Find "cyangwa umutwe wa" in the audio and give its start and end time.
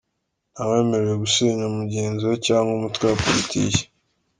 2.47-3.17